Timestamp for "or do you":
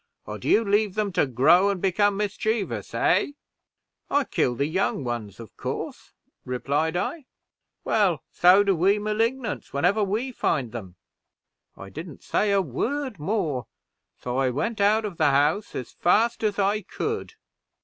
0.25-0.63